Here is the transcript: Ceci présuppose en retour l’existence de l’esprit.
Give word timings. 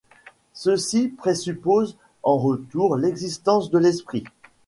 Ceci 0.53 1.09
présuppose 1.09 1.95
en 2.23 2.39
retour 2.39 2.95
l’existence 2.97 3.69
de 3.69 3.77
l’esprit. 3.77 4.23